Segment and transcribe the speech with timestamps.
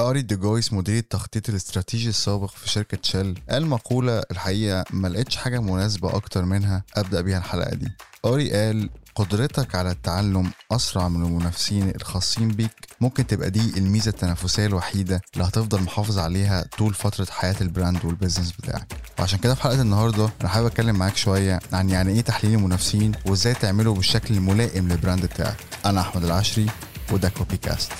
[0.00, 5.58] أري ديجويس مدير التخطيط الاستراتيجي السابق في شركة Shell قال مقولة الحقيقة ما لقيتش حاجة
[5.60, 7.88] مناسبة أكتر منها أبدأ بيها الحلقة دي.
[8.24, 12.70] أري قال قدرتك على التعلم أسرع من المنافسين الخاصين بيك.
[13.00, 18.04] ممكن تبقى دي الميزة التنافسية الوحيدة اللي هتفضل محافظ عليها طول فترة حياة ال brand
[18.04, 18.92] وال business بتاعك.
[19.18, 23.12] وعشان كده في حلقة النهاردة أنا حابب أتكلم معاك شوية عن يعني إيه تحليل المنافسين
[23.26, 25.56] وإزاي تعمله بالشكل الملائم لل brand بتاعك.
[25.86, 26.66] أنا أحمد العشري
[27.12, 27.92] وده كوبي كاست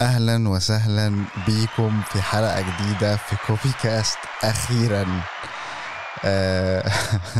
[0.00, 5.06] أهلا وسهلا بيكم في حلقة جديدة في كوبي كاست أخيرا.
[6.24, 6.90] آه،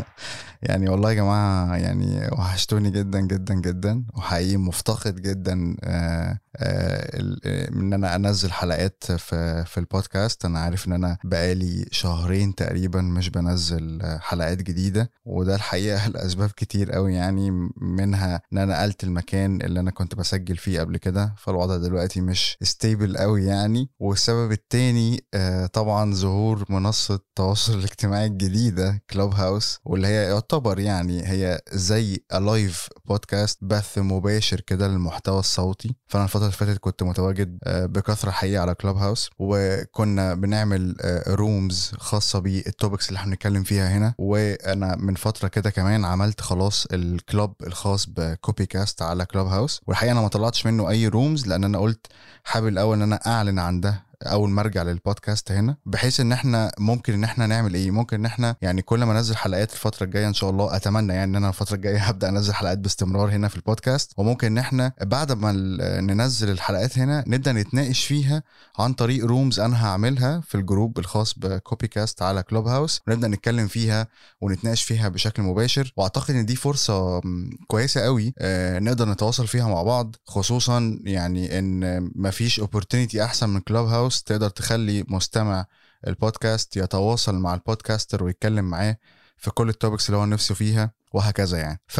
[0.62, 7.92] يعني والله يا جماعة يعني وحشتوني جدا جدا جدا وحقيقي مفتقد جدا آه، آه، إن
[7.92, 10.44] أنا أنزل حلقات في في البودكاست.
[10.44, 16.92] أنا عارف إن أنا بقالي شهرين تقريبا مش بنزل حلقات جديدة وده الحقيقة لأسباب كتير
[16.92, 21.76] قوي يعني منها إن أنا نقلت المكان اللي أنا كنت بسجل فيه قبل كده فالوضع
[21.76, 23.90] دلوقتي مش stable قوي يعني.
[23.98, 25.24] والسبب التاني
[25.72, 32.88] طبعا ظهور منصة التواصل الاجتماعي الجديدة كلوب هاوس واللي هي يعتبر يعني هي زي live
[33.04, 35.94] podcast بث مباشر كده للمحتوى الصوتي.
[36.06, 40.96] فأنا الفترة اللي فاتت كنت متواجد بكثرة حقيقه على كلوب هاوس وكنا بنعمل
[41.28, 44.14] rooms خاصة بال topics اللي إحنا بنتكلم فيها هنا.
[44.18, 49.80] وأنا من فترة كده كمان عملت خلاص ال club الخاص بكوبي كاست على كلوب هاوس
[49.86, 52.06] والحقيقة أنا ما طلعتش منه أي rooms لأن أنا قلت
[52.44, 54.02] حابب الأول إن أنا أعلن عن ده.
[54.22, 58.26] أول ما أرجع للبودكاست هنا بحيث إن إحنا ممكن إن إحنا نعمل إيه؟ ممكن إن
[58.26, 61.48] إحنا يعني كل ما أنزل حلقات الفترة الجاية إن شاء الله أتمنى يعني إن أنا
[61.48, 64.12] الفترة الجاية هبدأ أنزل حلقات باستمرار هنا في البودكاست.
[64.16, 65.52] وممكن إن إحنا بعد ما
[66.00, 68.42] ننزل الحلقات هنا نبدأ نتناقش فيها
[68.78, 73.28] عن طريق rooms أنا هعملها في ال group الخاص بكوبي كاست على كلوب هاوس ونبدا
[73.28, 74.06] نتكلم فيها
[74.40, 75.92] ونتناقش فيها بشكل مباشر.
[75.96, 77.20] وأعتقد إن دي فرصة
[77.66, 78.34] كويسة قوي
[78.80, 84.48] نقدر نتواصل فيها مع بعض خصوصا يعني إن مفيش opportunity أحسن من كلوب هاوس تقدر
[84.50, 85.66] تخلي مستمع
[86.06, 88.96] البودكاست يتواصل مع ال podcaster ويتكلم معاه
[89.36, 91.80] في كل ال topics اللي هو نفسه فيها وهكذا يعني.
[91.86, 91.98] ف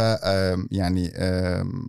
[0.70, 1.12] يعني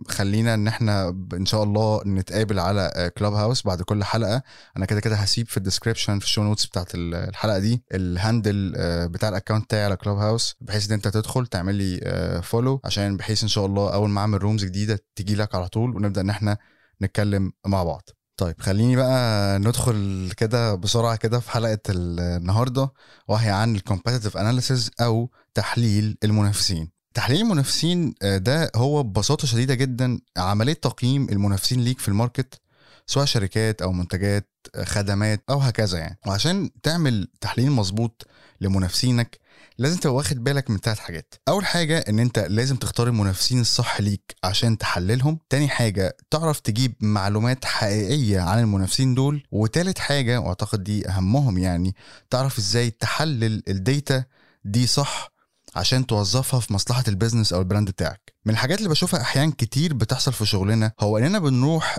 [0.08, 4.42] خلينا إن إحنا إن شاء الله نتقابل على كلوب هاوس بعد كل حلقة.
[4.76, 8.05] أنا كده كده هسيب في ال description في ال show notes بتاعت الحلقة دي ال
[8.05, 8.72] handle
[9.08, 13.16] بتاع ال account بتاعي على كلوب هاوس بحيث إن أنت تدخل تعمل لي follow عشان
[13.16, 16.30] بحيث إن شاء الله أول ما أعمل rooms جديدة تجي لك على طول ونبدأ إن
[16.30, 16.58] إحنا
[17.02, 18.08] نتكلم مع بعض.
[18.36, 22.92] طيب خليني بقى ندخل كده بسرعة كده في حلقة النهارده
[23.28, 26.90] وهي عن ال competitive analysis أو تحليل المنافسين.
[27.14, 32.60] تحليل المنافسين ده هو ببساطة شديدة جدا عملية تقييم المنافسين ليك في ال market
[33.06, 34.48] سواء شركات أو منتجات
[34.84, 36.18] خدمات أو هكذا يعني.
[36.26, 38.26] وعشان تعمل تحليل مظبوط
[38.60, 39.38] لمنافسينك
[39.78, 41.34] لازم تبقى واخد بالك من ثلاث حاجات.
[41.48, 45.38] أول حاجة إن أنت لازم تختار المنافسين الصح ليك عشان تحللهم.
[45.50, 49.42] تاني حاجة تعرف تجيب معلومات حقيقية عن المنافسين دول.
[49.52, 51.94] وتالت حاجة وأعتقد دي أهمهم يعني
[52.30, 54.24] تعرف إزاي تحلل ال data
[54.64, 55.35] دي صح
[55.76, 58.32] عشان توظفها في مصلحة ال business أو ال brand بتاعك.
[58.46, 61.98] من الحاجات اللي بشوفها أحيان كتير بتحصل في شغلنا هو إننا بنروح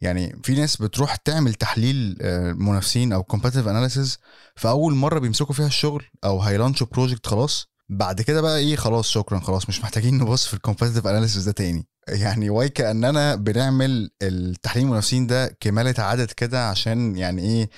[0.00, 2.16] يعني في ناس بتروح تعمل تحليل
[2.58, 4.16] منافسين أو competitive analysis
[4.56, 7.66] في أول مرة بيمسكوا فيها الشغل أو هيلانشوا project خلاص.
[7.88, 11.52] بعد كده بقى إيه خلاص شكرا خلاص مش محتاجين نبص في ال competitive analysis ده
[11.52, 11.86] تاني.
[12.08, 17.70] يعني واي كأننا بنعمل التحليل المنافسين ده كمالة عدد كده عشان يعني إيه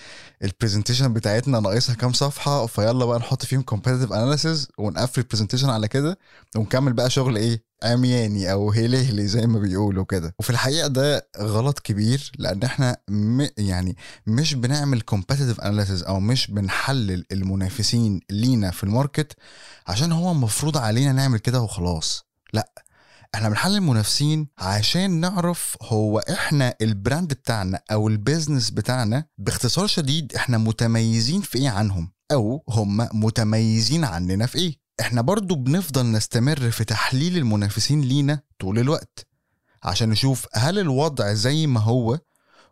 [0.44, 5.70] ال presentation بتاعتنا ناقصها كام صفحة فيلا بقى نحط فيهم competitive analysis ونقفل ال presentation
[5.70, 6.18] على كده
[6.56, 10.34] ونكمل بقى شغل إيه عمياني أو هلهلي زي ما بيقولوا كده.
[10.38, 13.96] وفي الحقيقة ده غلط كبير لأن إحنا م يعني
[14.26, 19.32] مش بنعمل competitive analysis أو مش بنحلل المنافسين لينا في ال market
[19.86, 22.24] عشان هو المفروض علينا نعمل كده وخلاص.
[22.52, 22.68] لأ
[23.34, 29.86] إحنا بنحلل المنافسين عشان نعرف هو إحنا ال brand بتاعنا أو ال business بتاعنا باختصار
[29.86, 34.76] شديد إحنا متميزين في إيه عنهم أو هم متميزين عننا في إيه.
[35.00, 39.26] إحنا برضو بنفضل نستمر في تحليل المنافسين لينا طول الوقت
[39.82, 42.18] عشان نشوف هل الوضع زي ما هو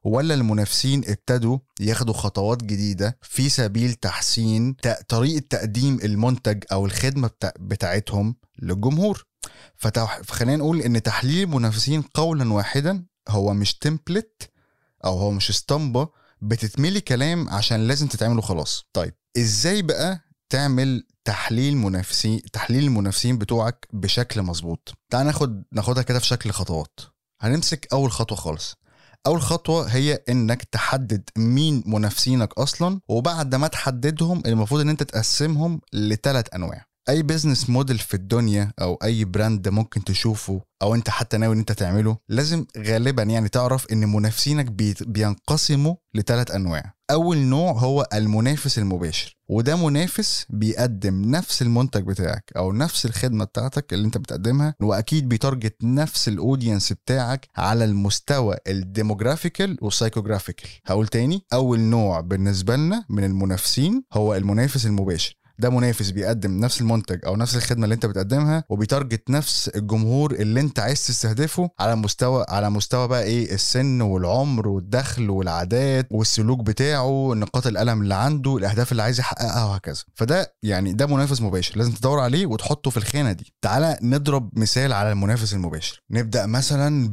[0.04, 4.76] ولا المنافسين ابتدوا ياخدوا خطوات جديدة في سبيل تحسين
[5.08, 9.25] طريقة تقديم المنتج أو الخدمة بتاع بتاعتهم للجمهور.
[9.76, 14.50] فخلينا نقول إن تحليل المنافسين قولا واحدا هو مش تمبلت
[15.04, 16.08] أو هو مش اسطمبة
[16.42, 20.20] بتتملي كلام عشان لازم تتعمل وخلاص طيب إزاي بقى
[20.50, 27.00] تعمل تحليل منافسين تحليل المنافسين بتوعك بشكل مظبوط؟ تعال ناخد ناخدها كده في شكل خطوات.
[27.40, 28.76] هنمسك أول خطوة خالص.
[29.26, 35.80] أول خطوة هي إنك تحدد مين منافسينك أصلا وبعد ما تحددهم المفروض إن أنت تقسمهم
[35.92, 36.84] لثلاث أنواع.
[37.08, 41.58] أي business model في الدنيا أو أي brand ممكن تشوفه أو أنت حتى ناوي إن
[41.58, 46.94] أنت تعمله لازم غالبا يعني تعرف إن منافسينك بي- بينقسموا لثلاث أنواع.
[47.10, 53.92] أول نوع هو المنافس المباشر وده منافس بيقدم نفس المنتج بتاعك أو نفس الخدمة بتاعتك
[53.92, 59.92] اللي أنت بتقدمها وأكيد بي target نفس ال audience بتاعك على المستوى ال demographical وال
[59.92, 65.34] psychographical هقول تاني أول نوع بالنسبة لنا من المنافسين هو المنافس المباشر.
[65.58, 70.60] ده منافس بيقدم نفس المنتج أو نفس الخدمة اللي أنت بتقدمها وبيتارجت نفس الجمهور اللي
[70.60, 77.32] أنت عايز تستهدفه على مستوى على مستوى بقى إيه السن والعمر والدخل والعادات والسلوك بتاعه
[77.34, 80.02] نقاط الألم اللي عنده الأهداف اللي عايز يحققها وهكذا.
[80.14, 83.52] فده يعني ده منافس مباشر لازم تدور عليه وتحطه في الخانه دي.
[83.62, 86.02] تعالى نضرب مثال على المنافس المباشر.
[86.10, 87.08] نبدأ مثلا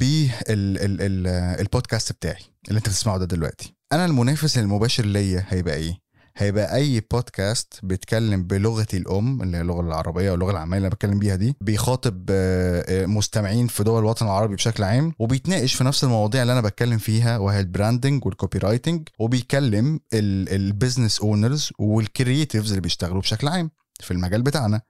[1.57, 3.75] بالبودكاست بتاعي اللي أنت بتسمعه ده دلوقتي.
[3.93, 6.03] أنا المنافس المباشر ليا هيبقى إيه؟
[6.37, 10.95] هيبقى أي بودكاست بيتكلم بلغتي الأم اللي هي اللغة العربية أو اللغة العاميه اللي أنا
[10.95, 15.83] بتكلم بيها دي بيخاطب آه، آه، مستمعين في دول الوطن العربي بشكل عام وبيتناقش في
[15.83, 21.69] نفس المواضيع اللي أنا بتكلم فيها وهي ال branding وال copywriting وبيكلم ال business owners
[21.79, 24.81] وال creatives اللي بيشتغلوا بشكل عام في المجال بتاعنا.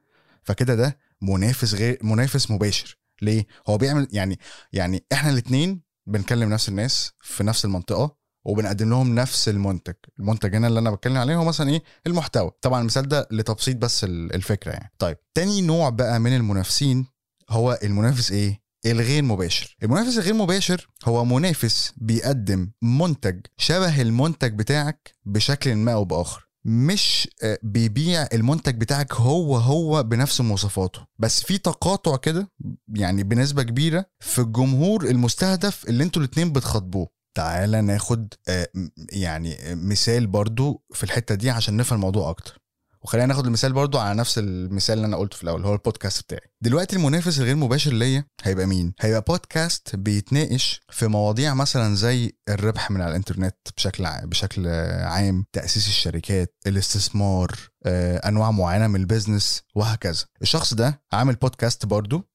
[0.44, 2.98] فكده ده منافس غير منافس مباشر.
[3.22, 4.39] ليه؟ هو بيعمل يعني
[4.74, 9.94] يعني إحنا الاثنين بنكلم نفس الناس في نفس المنطقة وبنقدم لهم نفس المنتج.
[10.19, 12.51] المنتج هنا اللي أنا بتكلم عليه هو مثلا إيه؟ المحتوى.
[12.62, 14.92] طبعا المثال ده لتبسيط بس ال- الفكرة يعني.
[15.00, 17.06] طيب تاني نوع بقى من المنافسين
[17.50, 19.78] هو المنافس إيه؟ الغير مباشر.
[19.84, 26.48] المنافس الغير مباشر هو منافس بيقدم منتج شبه المنتج بتاعك بشكل ما أو بآخر.
[26.66, 31.00] مش آه، بيبيع المنتج بتاعك هو هو بنفس مواصفاته.
[31.19, 32.51] بس في تقاطع كده
[32.96, 37.07] يعني بنسبة كبيرة في الجمهور المستهدف اللي أنتوا الاتنين بتخاطبوه.
[37.35, 38.68] تعالى ناخد آه،
[39.12, 42.63] يعني آه، مثال برضو في الحتة دي عشان نفهم الموضوع أكتر.
[43.01, 46.51] وخلينا ناخد المثال برضو على نفس المثال اللي أنا قلته في الأول هو البودكاست بتاعي.
[46.62, 52.91] دلوقتي المنافس الغير مباشر ليا هيبقى مين؟ هيبقى بودكاست بيتناقش في مواضيع مثلا زي الربح
[52.91, 54.68] من على الإنترنت بشكل ع- بشكل
[55.03, 57.51] عام تأسيس الشركات الاستثمار
[57.86, 60.25] آه، أنواع معينة من البيزنس وهكذا.
[60.41, 62.29] الشخص ده عامل بودكاست برضو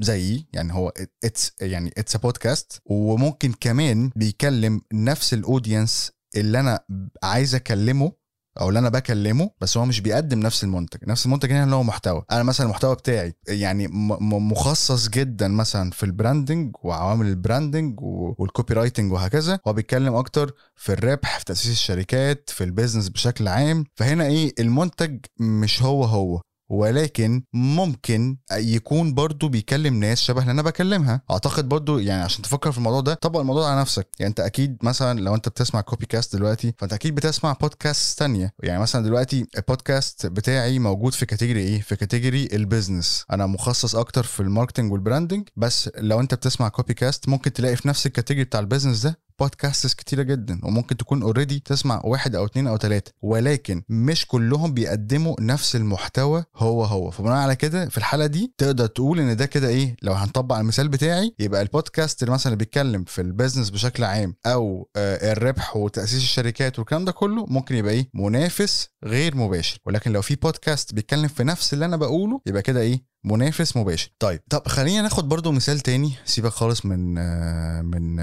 [0.00, 0.92] زيي يعني هو
[1.24, 6.80] it's يعني it's بودكاست وممكن كمان بيكلم نفس ال audience اللي أنا
[7.22, 8.12] عايز أكلمه
[8.60, 11.08] أو اللي أنا بكلمه بس هو مش بيقدم نفس المنتج.
[11.08, 12.22] نفس المنتج هنا اللي هو محتوى.
[12.32, 18.00] أنا مثلا المحتوى بتاعي يعني مخصص جدا مثلا في ال branding وعوامل ال branding وال
[18.00, 19.58] copywriting وهكذا.
[19.68, 23.84] هو بيتكلم أكتر في الربح في تأسيس الشركات في ال business بشكل عام.
[23.94, 26.40] فهنا إيه المنتج مش هو هو.
[26.68, 31.22] ولكن ممكن يكون برضو بيكلم ناس شبه اللي أنا بكلمها.
[31.30, 34.08] أعتقد برضو يعني عشان تفكر في الموضوع ده طبق الموضوع على نفسك.
[34.18, 38.54] يعني أنت أكيد مثلا لو أنت بتسمع كوبي كاست دلوقتي فأنت أكيد بتسمع بودكاست تانية.
[38.62, 43.96] يعني مثلا دلوقتي البودكاست بتاعي موجود في category إيه؟ في category ال business أنا مخصص
[43.96, 47.88] أكتر في ال marketing وال branding بس لو أنت بتسمع كوبي كاست ممكن تلاقي في
[47.88, 52.34] نفس ال category بتاع ال business ده podcasts كتيرة جدا وممكن تكون already تسمع واحد
[52.34, 57.10] أو اتنين أو تلاتة ولكن مش كلهم بيقدموا نفس المحتوى هو هو.
[57.10, 60.88] فبناء على كده في الحالة دي تقدر تقول إن ده كده إيه لو هنطبق المثال
[60.88, 66.22] بتاعي يبقى البودكاست اللي مثلا بيتكلم في ال business بشكل عام أو آه الربح وتأسيس
[66.22, 69.78] الشركات والكلام ده كله ممكن يبقى إيه منافس غير مباشر.
[69.86, 74.10] ولكن لو في بودكاست بيتكلم في نفس اللي أنا بقوله يبقى كده إيه منافس مباشر.
[74.18, 76.12] طيب طب خلينا ناخد برضو مثال تاني.
[76.24, 77.14] سيبك خالص من
[77.84, 78.16] من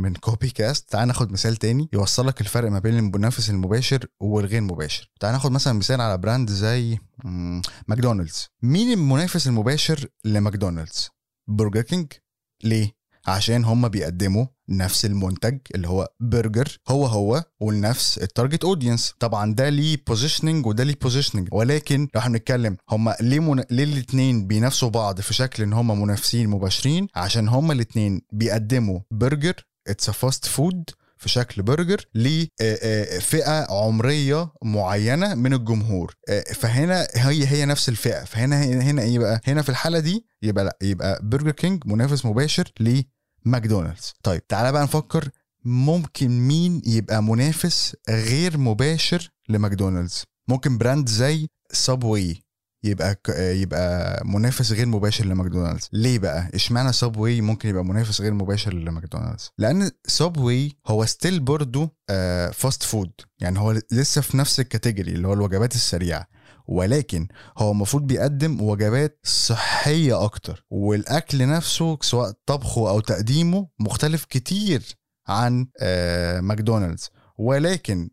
[0.00, 5.10] من كوبي كاست تعال ناخد مثال تاني يوصلك الفرق ما بين المنافس المباشر والغير مباشر.
[5.20, 6.98] تعال ناخد مثلا مثال على brand زي
[7.88, 8.48] ماكدونالدز.
[8.62, 11.10] مين المنافس المباشر لماكدونالدز؟
[11.48, 12.12] برجر كينج.
[12.64, 12.95] ليه؟
[13.26, 19.54] عشان هم بيقدموا نفس المنتج اللي هو برجر هو هو ولنفس ال target audience طبعا
[19.54, 23.64] ده ليه positioning وده ليه positioning ولكن لو إحنا بنتكلم هم ليه من...
[23.70, 29.54] ليه الاثنين بينافسوا بعض في شكل إن هم منافسين مباشرين؟ عشان هم الاثنين بيقدموا برجر
[29.88, 30.84] it's fast food
[31.18, 36.14] في شكل برجر لفئه عمرية معينة من الجمهور.
[36.54, 38.24] فهنا هي هي نفس الفئة.
[38.24, 42.72] فهنا هنا إيه بقى؟ هنا في الحالة دي يبقى لأ يبقى برجر كينج منافس مباشر
[43.46, 45.28] لماكدونالدز طيب تعالى بقى نفكر
[45.64, 50.24] ممكن مين يبقى منافس غير مباشر لماكدونالدز.
[50.48, 52.42] ممكن brand زي سابوي
[52.84, 55.88] يبقى يبقى منافس غير مباشر لماكدونالدز.
[55.92, 61.88] ليه بقى؟ اشمعنى سابوي ممكن يبقى منافس غير مباشر لماكدونالدز؟ لأن سابوي هو still برضو
[62.10, 66.26] آه fast food يعني هو لسه في نفس ال category اللي هو الوجبات السريعة.
[66.68, 74.82] ولكن هو المفروض بيقدم وجبات صحية أكتر والأكل نفسه سواء طبخه أو تقديمه مختلف كتير
[75.28, 77.10] عن آه ماكدونالدز.
[77.38, 78.10] ولكن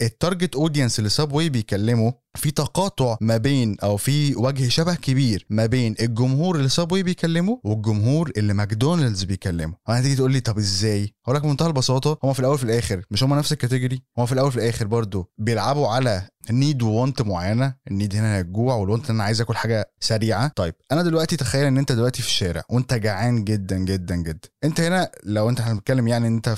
[0.00, 5.46] ال target audience اللي سابوي بيكلمه في تقاطع ما بين أو في وجه شبه كبير
[5.50, 9.74] ما بين الجمهور اللي سابوي بيكلمه والجمهور اللي ماكدونالدز بيكلمه.
[9.88, 13.02] أنا تيجي تقول لي طب إزاي؟ هقول لك بمنتهى البساطة هم في الأول في الآخر
[13.10, 16.90] مش هم نفس ال category هم في الأول في الآخر برضو بيلعبوا على need و
[16.90, 20.52] want معينة ال need هنا الجوع وال want أنا عايز آكل حاجة سريعة.
[20.56, 24.48] طيب أنا دلوقتي تخيل إن أنت دلوقتي في الشارع وأنت جعان جدا جدا جدا.
[24.64, 26.54] أنت هنا لو أنت إحنا بنتكلم يعني أنت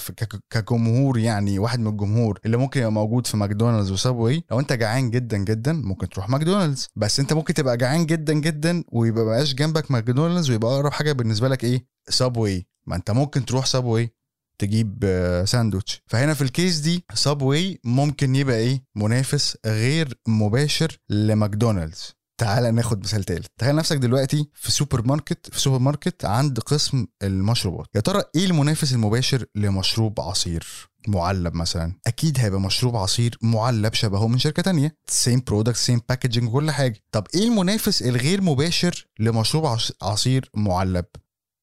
[0.51, 5.11] كجمهور يعني واحد من الجمهور اللي ممكن يبقى موجود في ماكدونالدز وسابوي لو أنت جعان
[5.11, 6.89] جدا جدا ممكن تروح ماكدونالدز.
[6.97, 11.49] بس انت ممكن تبقى جعان جدا جدا ويبقى بقاش جنبك ماكدونالدز ويبقى أقرب حاجة بالنسبة
[11.49, 14.11] لك إيه؟ سابوي ما انت ممكن تروح سابوي
[14.59, 15.05] تجيب
[15.47, 16.03] ساندوتش.
[16.07, 22.17] فهنا في ال case دي سابوي ممكن يبقى إيه؟ منافس غير مباشر لماكدونالدز.
[22.41, 23.47] تعال ناخد مثال تالت.
[23.59, 27.87] تخيل نفسك دلوقتي في سوبر ماركت في سوبر ماركت عند قسم المشروبات.
[27.95, 30.67] يا ترى إيه المنافس المباشر لمشروب عصير؟
[31.09, 31.93] معلب مثلا.
[32.07, 34.97] أكيد هيبقى مشروب عصير معلب شبهه من شركة تانية.
[35.09, 37.03] same product same packaging كل حاجة.
[37.13, 41.05] طب إيه المنافس الغير مباشر لمشروب عصير معلب؟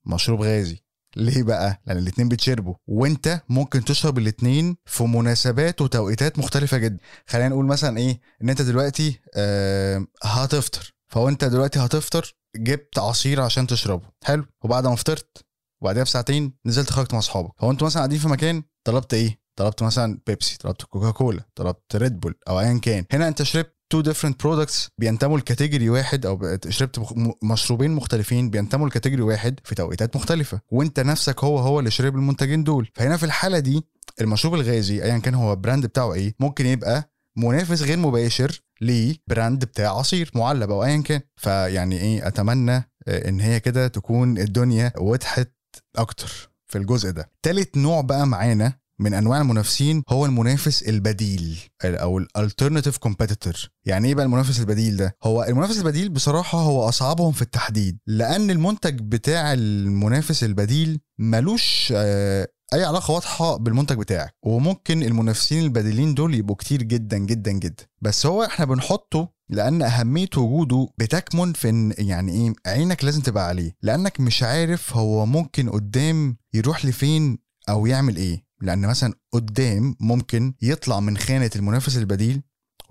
[0.06, 0.84] مشروب غازي.
[1.16, 2.76] ليه بقى؟ لأن الاتنين بيتشربوا.
[2.88, 6.98] وأنت ممكن تشرب الاتنين في مناسبات وتوقيتات مختلفة جدا.
[7.28, 13.42] خلينا نقول مثلا إيه؟ إن أنت دلوقتي آه هتفطر فهو أنت دلوقتي هتفطر جبت عصير
[13.42, 14.10] عشان تشربه.
[14.24, 14.46] حلو.
[14.64, 15.46] وبعد ما فطرت
[15.82, 17.52] وبعدها بساعتين نزلت خرجت مع أصحابك.
[17.60, 22.20] هو أنتوا مثلا قاعدين في مكان طلبت إيه؟ طلبت مثلا بيبسي طلبت كوكاكولا طلبت ريد
[22.20, 23.06] بول أو ايا كان.
[23.12, 27.00] هنا أنت شربت two different products بينتموا ل category واحد أو شربت
[27.44, 32.16] مشروبين مختلفين بينتموا ل category واحد في توقيتات مختلفة وأنت نفسك هو هو اللي شرب
[32.16, 32.90] المنتجين دول.
[32.96, 33.84] فهنا في الحالة دي
[34.22, 38.96] المشروب الغازي ايا كان هو ال brand بتاعه إيه ممكن يبقى منافس غير مباشر ل
[38.96, 41.22] brand بتاع عصير معلب أو ايا كان.
[41.36, 45.52] فيعني إيه أتمنى إن هي كده تكون الدنيا وضحت
[45.96, 46.53] أكتر.
[46.74, 47.30] في الجزء ده.
[47.44, 53.54] تالت نوع بقى معانا من أنواع المنافسين هو المنافس البديل أو ال alternative competitor
[53.86, 58.51] يعني إيه بقى المنافس البديل ده؟ هو المنافس البديل بصراحة هو أصعبهم في التحديد لأن
[58.51, 66.36] المنتج بتاع المنافس البديل ملوش آه، اي علاقة واضحة بالمنتج بتاعك وممكن المنافسين البديلين دول
[66.36, 67.86] يبقوا كتير جدا جدا جدا.
[68.01, 73.48] بس هو إحنا بنحطه لأن أهمية وجوده بتكمن في إن يعني إيه عينك لازم تبقى
[73.48, 73.75] عليه.
[73.82, 77.38] لأنك مش عارف هو ممكن قدام يروح لفين
[77.70, 78.44] أو يعمل إيه.
[78.62, 82.42] لأن مثلا قدام ممكن يطلع من خانة المنافس البديل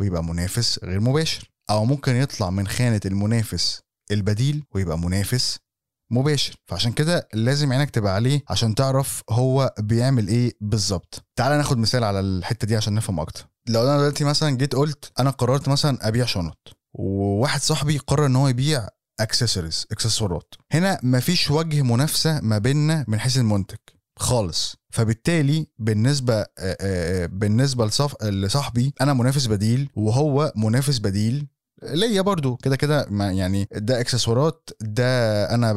[0.00, 1.50] ويبقى منافس غير مباشر.
[1.70, 5.58] أو ممكن يطلع من خانة المنافس البديل ويبقى منافس
[6.12, 6.54] مباشر.
[6.66, 11.25] فعشان كده لازم عينك تبقى عليه عشان تعرف هو بيعمل إيه بالظبط.
[11.37, 13.47] تعال ناخد مثال على الحتة دي عشان نفهم أكتر.
[13.69, 18.37] لو أنا دلوقتي مثلا جيت قلت أنا قررت مثلا أبيع شنط وواحد صاحبي قرر إن
[18.37, 18.88] هو يبيع
[19.21, 20.54] اكسسوارز اكسسوارات.
[20.73, 23.76] هنا مفيش وجه منافسة ما بيننا من حيث المنتج
[24.19, 24.76] خالص.
[24.90, 26.47] فبالتالي بالنسبة
[27.26, 27.90] بالنسبة
[28.23, 31.47] لصاحبي أنا منافس بديل وهو منافس بديل
[31.82, 32.56] ليا برضو.
[32.56, 35.70] كده كده يعني ده اكسسوارات ده أنا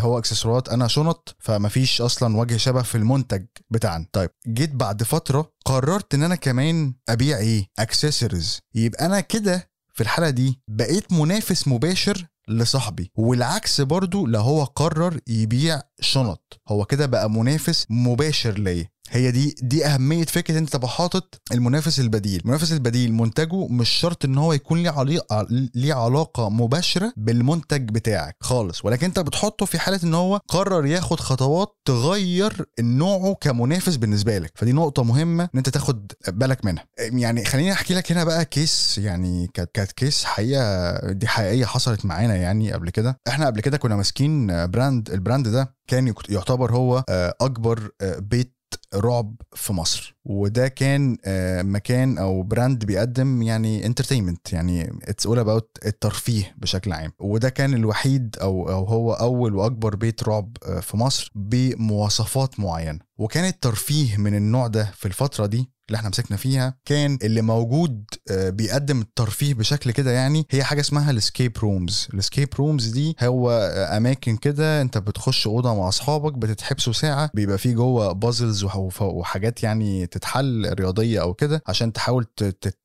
[0.00, 4.06] هو اكسسوارات أنا شنط فمفيش أصلا وجه شبه في المنتج بتاعنا.
[4.12, 10.00] طيب جيت بعد فترة قررت إن أنا كمان أبيع إيه؟ اكسسوارز يبقى أنا كده في
[10.00, 16.60] الحالة دي بقيت منافس مباشر لصاحبي والعكس برضو لو هو قرر يبيع شنط.
[16.68, 18.88] هو كده بقى منافس مباشر ليا.
[19.14, 22.40] هي دي دي أهمية فكرة أنت تبقى حاطط المنافس البديل.
[22.40, 28.36] المنافس البديل منتجه مش شرط إن هو يكون ليه علاقه ليه علاقة مباشرة بالمنتج بتاعك
[28.40, 28.84] خالص.
[28.84, 34.52] ولكن أنت بتحطه في حالة إن هو قرر ياخد خطوات تغير نوعه كمنافس بالنسبة لك.
[34.54, 36.84] فدي نقطة مهمة إن أنت تاخد بالك منها.
[36.98, 40.94] يعني خليني أحكي لك هنا بقى case يعني كانت case حقي...
[41.12, 43.18] دي حقيقية حصلت معانا يعني قبل كده.
[43.28, 47.04] إحنا قبل كده كنا ماسكين brand ال brand ده كان يعتبر هو
[47.40, 48.53] أكبر بيت
[48.94, 50.13] رعب في مصر.
[50.24, 51.16] وده كان
[51.72, 57.12] مكان أو brand بيقدم يعني entertainment يعني it's all about الترفيه بشكل عام.
[57.18, 62.98] وده كان الوحيد أو أو هو أول وأكبر بيت رعب في مصر بمواصفات معينة.
[63.18, 68.04] وكان الترفيه من النوع ده في الفترة دي اللي إحنا مسكنا فيها كان اللي موجود
[68.30, 73.16] بيقدم الترفيه بشكل كده يعني هي حاجة اسمها ال escape rooms ال escape rooms دي
[73.22, 73.50] هو
[73.96, 78.64] أماكن كده انت بتخش أوضة مع أصحابك بتتحبسوا ساعة بيبقى فيه جوه puzzles
[79.00, 82.24] وحاجات يعني تتحل رياضية أو كده عشان تحاول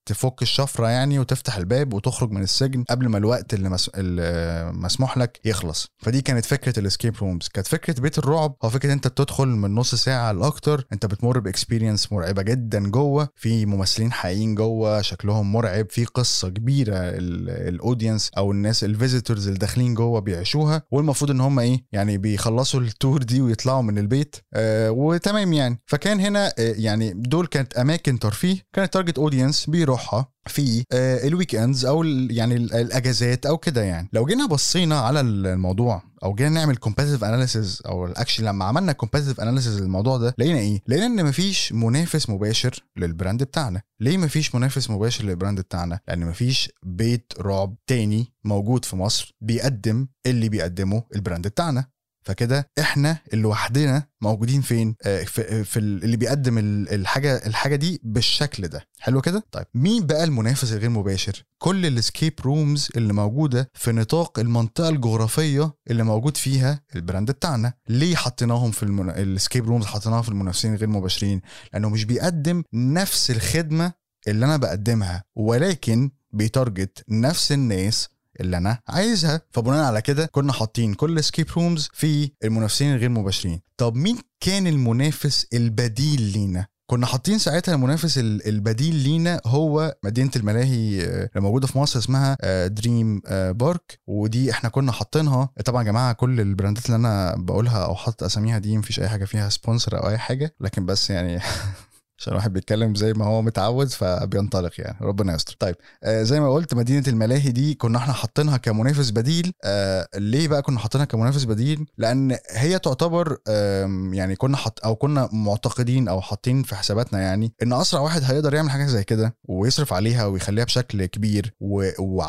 [0.09, 3.89] تفك الشفرة يعني وتفتح الباب وتخرج من السجن قبل ما الوقت اللي, مس...
[3.89, 5.87] اللي مسموح لك يخلص.
[5.97, 8.55] فدي كانت فكرة ال escape rooms كانت فكرة بيت الرعب.
[8.63, 13.29] هو فكرة أنت بتدخل من نص ساعة لأكتر أنت بتمر ب experience مرعبة جدا جوه.
[13.35, 15.85] في ممثلين حقيقيين جوه شكلهم مرعب.
[15.89, 20.83] في قصة كبيرة ال audience أو الناس ال visitors اللي داخلين جوه بيعيشوها.
[20.91, 24.35] والمفروض إن هم إيه؟ يعني بيخلصوا ال tour دي ويطلعوا من البيت.
[24.53, 25.81] آه وتمام يعني.
[25.85, 28.57] فكان هنا آه يعني دول كانت أماكن ترفيه.
[28.73, 29.69] كانت target audience
[30.00, 34.10] بيروحها في آه ال weekends أو يعني الأجازات أو كده يعني.
[34.13, 39.39] لو جينا بصينا على الموضوع أو جينا نعمل competitive analysis أو actually لما عملنا competitive
[39.39, 43.82] analysis للموضوع ده لقينا إيه؟ لقينا إن مفيش منافس مباشر لل brand بتاعنا.
[44.00, 49.36] ليه مفيش منافس مباشر لل brand بتاعنا؟ لأن مفيش بيت رعب تاني موجود في مصر
[49.41, 51.86] بيقدم اللي بيقدمه ال brand بتاعنا.
[52.29, 56.57] فكده إحنا لوحدنا موجودين فين؟ آه في, في اللي بيقدم
[56.91, 58.88] الحاجة الحاجة دي بالشكل ده.
[59.00, 63.91] حلو كده؟ طيب مين بقى المنافس الغير مباشر؟ كل ال escape rooms اللي موجودة في
[63.91, 67.74] نطاق المنطقة الجغرافية اللي موجود فيها ال brand بتاعنا.
[67.89, 69.09] ليه حطيناهم في المن...
[69.09, 71.41] ال escape rooms حطيناها في المنافسين الغير مباشرين؟
[71.74, 73.93] لأنه مش بيقدم نفس الخدمة
[74.27, 78.09] اللي أنا بقدمها ولكن بي target نفس الناس
[78.39, 79.41] اللي أنا عايزها.
[79.51, 83.62] فبناء على كده كنا حاطين كل escape rooms في المنافسين الغير مباشرين.
[83.77, 91.01] طب مين كان المنافس البديل لينا؟ كنا حاطين ساعتها المنافس البديل لينا هو مدينة الملاهي
[91.03, 95.50] اللي موجودة في مصر اسمها دريم بارك ودي إحنا كنا حاطينها.
[95.65, 99.10] طبعا يا جماعة كل ال brandات اللي أنا بقولها أو حاطط أساميها دي مفيش أي
[99.10, 100.55] حاجة فيها sponsor أو أي حاجة.
[100.60, 101.39] لكن بس يعني
[102.19, 104.97] عشان الواحد بيتكلم زي ما هو متعود فبينطلق يعني.
[105.01, 105.55] ربنا يستر.
[105.59, 109.51] طيب آه زي ما قلت مدينة الملاهي دي كنا إحنا حاطينها كمنافس بديل.
[109.63, 114.95] آه ليه بقى كنا حاطينها كمنافس بديل؟ لأن هي تعتبر آه يعني كنا حط أو
[114.95, 119.35] كنا معتقدين أو حاطين في حساباتنا يعني إن أسرع واحد هيقدر يعمل حاجة زي كده
[119.43, 121.89] ويصرف عليها ويخليها بشكل كبير و...
[121.99, 122.23] و...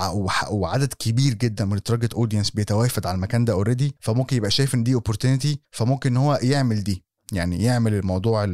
[0.50, 4.74] وعدد كبير جدا من ال target audience بيتوافد على المكان ده already فممكن يبقى شايف
[4.74, 7.04] إن دي opportunity فممكن إن هو يعمل دي.
[7.32, 8.46] يعني يعمل الموضوع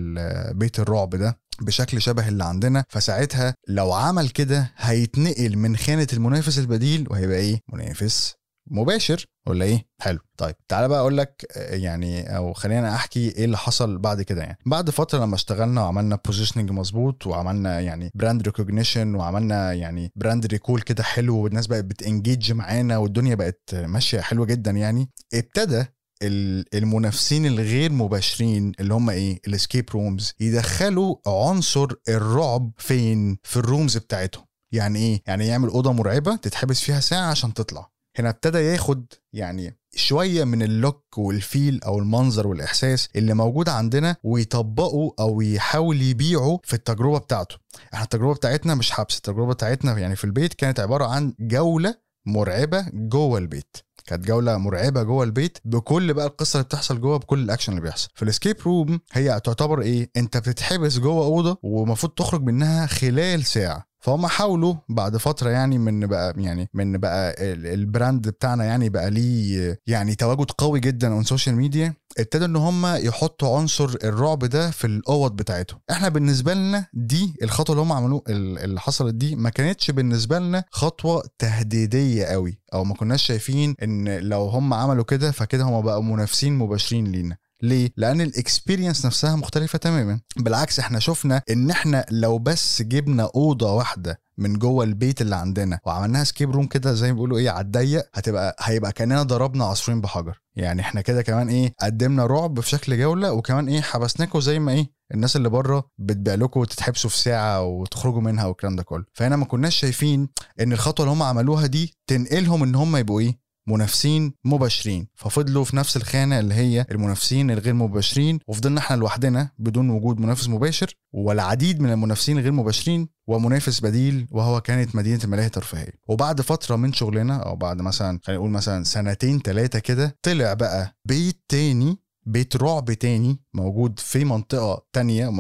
[0.53, 6.59] بيت الرعب ده بشكل شبه اللي عندنا فساعتها لو عمل كده هيتنقل من خانة المنافس
[6.59, 8.35] البديل وهيبقى إيه؟ منافس
[8.71, 9.27] مباشر.
[9.49, 10.19] ولا إيه؟ حلو.
[10.39, 14.59] طيب تعالى بقى أقول لك يعني أو خلينا أحكي إيه اللي حصل بعد كده يعني.
[14.67, 20.81] بعد فترة لما اشتغلنا وعملنا positioning مظبوط وعملنا يعني brand recognition وعملنا يعني brand recall
[20.81, 25.85] كده حلو والناس بقت بت engage معانا والدنيا بقت ماشية حلوة جدا يعني ابتدى
[26.23, 33.64] المنافسين الغير مباشرين اللي هم إيه؟ ال escape rooms يدخلوا عنصر الرعب فين؟ في ال
[33.64, 34.45] rooms بتاعتهم.
[34.75, 37.91] يعني إيه؟ يعني يعمل أوضة مرعبة تتحبس فيها ساعة عشان تطلع.
[38.19, 43.69] هنا ابتدى ياخد يعني شوية من ال look وال feel أو المنظر والإحساس اللي موجود
[43.69, 47.57] عندنا ويطبقه أو يحاول يبيعه في التجربة بتاعته.
[47.95, 51.95] إحنا التجربة بتاعتنا مش حبس التجربة بتاعتنا يعني في البيت كانت عبارة عن جولة
[52.27, 53.77] مرعبة جوه البيت.
[54.07, 58.09] كانت جولة مرعبة جوه البيت بكل بقى القصة اللي بتحصل جوه بكل الأكشن اللي بيحصل.
[58.15, 63.45] في ال escape room هي تعتبر إيه؟ أنت بتتحبس جوه أوضة ومفروض تخرج منها خلال
[63.45, 63.87] ساعة.
[64.01, 67.35] فهم حاولوا بعد فترة يعني من بقى يعني من بقى
[67.75, 72.57] ال brand بتاعنا يعني بقى ليه يعني تواجد قوي جدا on social media ابتدوا إن
[72.57, 75.81] هم يحطوا عنصر الرعب ده في الأوض بتاعتهم.
[75.91, 80.65] إحنا بالنسبة لنا دي الخطوة اللي هم عملوه اللي حصلت دي ما كانتش بالنسبة لنا
[80.71, 86.03] خطوة تهديدية قوي أو ما كناش شايفين إن لو هم عملوا كده فكده هم بقوا
[86.03, 87.37] منافسين مباشرين لينا.
[87.63, 90.21] ليه؟ لأن ال experience نفسها مختلفة تماما.
[90.37, 95.79] بالعكس إحنا شفنا إن إحنا لو بس جبنا أوضة واحدة من جوه البيت اللي عندنا
[95.87, 100.01] وعملناها escape room كده زي ما بيقولوا إيه على الضيق هتبقى هيبقى كأننا ضربنا عصفورين
[100.01, 100.41] بحجر.
[100.57, 104.73] يعني إحنا كده كمان إيه قدمنا رعب في شكل جولة وكمان إيه حبسناكم زي ما
[104.73, 109.05] إيه الناس اللي بره بتبيع لكم وتتحبسوا في ساعة وتخرجوا منها والكلام ده كله.
[109.13, 110.29] فهنا ما كناش شايفين
[110.61, 113.39] إن الخطوة اللي هم عملوها دي تنقلهم إن هم يبقوا إيه
[113.69, 115.09] منافسين مباشرين.
[115.15, 120.49] ففضلوا في نفس الخانة اللي هي المنافسين الغير مباشرين وفضلنا إحنا لوحدنا بدون وجود منافس
[120.49, 125.93] مباشر والعديد من المنافسين الغير مباشرين ومنافس بديل وهو كانت مدينة الملاهي الترفيهية.
[126.09, 130.97] وبعد فترة من شغلنا أو بعد مثلا خلينا نقول مثلا سنتين ثلاثة كده طلع بقى
[131.05, 131.99] بيت تاني
[132.29, 135.31] بيت رعب تاني موجود في منطقة تانية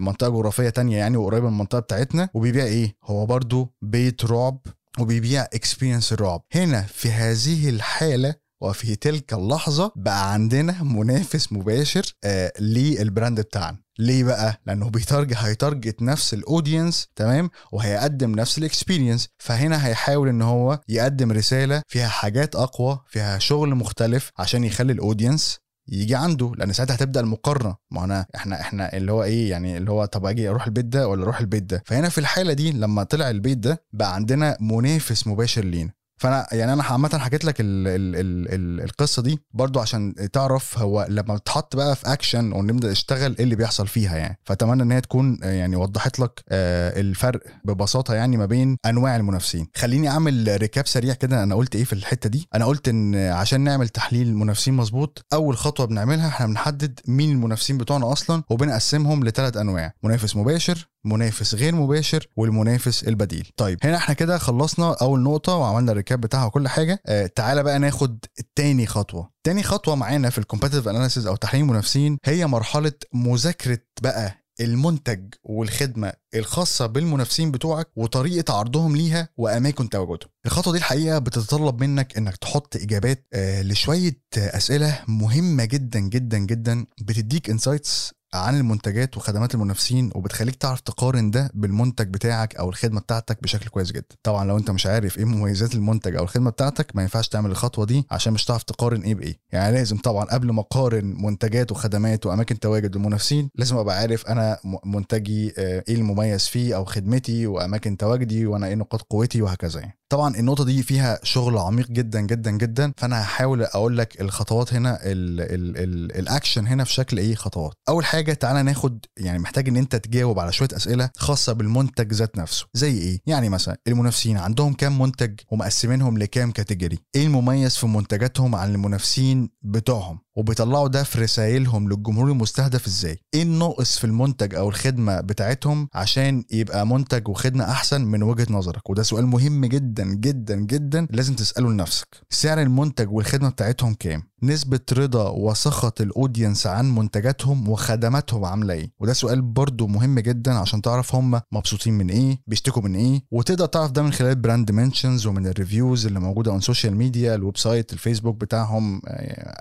[0.00, 2.28] منطقة جغرافية تانية يعني وقريبة من المنطقة بتاعتنا.
[2.34, 4.60] وبيبيع إيه؟ هو برضو بيت رعب
[5.00, 6.42] وبيبيع experience الرعب.
[6.54, 13.78] هنا في هذه الحالة وفي تلك اللحظة بقى عندنا منافس مباشر آه لل brand بتاعنا.
[13.98, 19.28] ليه بقى؟ لأنه بي target هي target نفس ال audience تمام؟ وهيقدم نفس ال experience
[19.38, 24.99] فهنا هيحاول إن هو يقدم رسالة فيها حاجات أقوى فيها شغل مختلف عشان يخلي ال
[24.99, 27.76] audience يجي عنده لأن ساعتها هتبدأ المقارنة.
[27.90, 31.08] ما أنا إحنا إحنا اللي هو إيه يعني اللي هو طب أجي أروح البيت ده
[31.08, 35.26] ولا أروح البيت ده؟ فهنا في الحالة دي لما طلع البيت ده بقى عندنا منافس
[35.26, 35.97] مباشر لينا.
[36.18, 40.78] فانا يعني أنا عامه حكيت لك ال ال ال ال القصة دي برضو عشان تعرف
[40.78, 44.38] هو لما بتحط بقى في اكشن ونبدا نشتغل إيه اللي بيحصل فيها يعني.
[44.44, 49.66] فاتمنى ان هي تكون يعني وضحت لك آه، الفرق ببساطة يعني ما بين أنواع المنافسين.
[49.76, 53.60] خليني أعمل recap سريع كده أنا قلت إيه في الحتة دي؟ أنا قلت إن عشان
[53.60, 59.56] نعمل تحليل منافسين مظبوط أول خطوة بنعملها إحنا بنحدد مين المنافسين بتوعنا أصلا وبنقسمهم لثلاث
[59.56, 59.92] أنواع.
[60.02, 63.50] منافس مباشر منافس غير مباشر والمنافس البديل.
[63.56, 67.02] طيب هنا إحنا كده خلصنا أول نقطة وعملنا ال recap بتاعها وكل حاجة.
[67.06, 68.18] آه تعالى بقى ناخد
[68.56, 69.30] تاني خطوة.
[69.44, 75.34] تاني خطوة معانا في ال competitive analysis أو تحليل المنافسين هي مرحلة مذاكرة بقى المنتج
[75.44, 80.30] والخدمة الخاصة بالمنافسين بتوعك وطريقة عرضهم ليها وأماكن تواجدهم.
[80.46, 86.86] الخطوة دي الحقيقة بتتطلب منك إنك تحط إجابات آه لشوية أسئلة مهمة جدا جدا جدا
[87.00, 93.42] بتديك insights عن المنتجات وخدمات المنافسين وبتخليك تعرف تقارن ده بالمنتج بتاعك أو الخدمة بتاعتك
[93.42, 94.16] بشكل كويس جدا.
[94.22, 97.86] طبعا لو أنت مش عارف إيه مميزات المنتج أو الخدمة بتاعتك ما ينفعش تعمل الخطوة
[97.86, 99.38] دي عشان مش هتعرف تقارن إيه بإيه.
[99.52, 104.58] يعني لازم طبعا قبل ما أقارن منتجات وخدمات وأماكن تواجد المنافسين لازم أبقى عارف أنا
[104.84, 109.98] منتجي إيه المميز فيه أو خدمتي وأماكن تواجدي وأنا إيه نقاط قوتي وهكذا يعني.
[110.12, 112.92] طبعا النقطة دي فيها شغل عميق جدا جدا جدا.
[112.96, 117.72] فأنا هحاول أقول لك الخطوات هنا ال ال ال الأكشن هنا في شكل إيه خطوات.
[117.88, 122.38] أول حاجة تعالى ناخد يعني محتاج إن أنت تجاوب على شوية أسئلة خاصة بالمنتج ذات
[122.38, 122.66] نفسه.
[122.74, 128.54] زي إيه؟ يعني مثلا المنافسين عندهم كام منتج ومقسمينهم لكام category إيه المميز في منتجاتهم
[128.54, 134.68] عن المنافسين بتوعهم؟ وبيطلعوا ده في رسائلهم للجمهور المستهدف إزاي؟ إيه الناقص في المنتج أو
[134.68, 140.56] الخدمة بتاعتهم عشان يبقى منتج وخدمة أحسن من وجهة نظرك؟ وده سؤال مهم جدا جدا
[140.56, 141.06] جدا.
[141.10, 142.08] لازم تسأله لنفسك.
[142.30, 148.90] سعر المنتج والخدمة بتاعتهم كام؟ نسبة رضا وسخط ال audience عن منتجاتهم وخدماتهم عاملة إيه؟
[149.00, 153.66] وده سؤال برضو مهم جدا عشان تعرف هم مبسوطين من إيه بيشتكوا من إيه وتقدر
[153.66, 157.56] تعرف ده من خلال brand mentions ومن ال reviews اللي موجودة على السوشيال ميديا ال
[157.56, 159.02] website الفيسبوك بتاعهم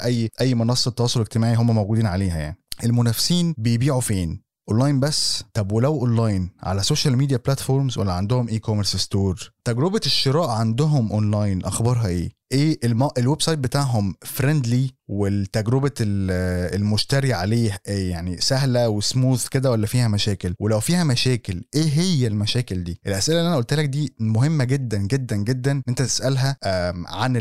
[0.06, 2.58] أي أي منصة تواصل اجتماعي هم موجودين عليها يعني.
[2.84, 8.96] المنافسين بيبيعوا فين؟ أونلاين بس؟ طب ولو أونلاين على social media platforms ولا عندهم e-commerce
[8.96, 13.10] store تجربة الشراء عندهم أونلاين أخبارها إيه؟ إيه الم...
[13.17, 20.54] ال website بتاعهم friendly والتجربة المشتري عليه إيه يعني سهلة وسموث كده ولا فيها مشاكل؟
[20.60, 24.98] ولو فيها مشاكل إيه هي المشاكل دي؟ الأسئلة اللي أنا قلت لك دي مهمة جدا
[24.98, 26.58] جدا جدا أنت تسألها
[27.08, 27.34] عن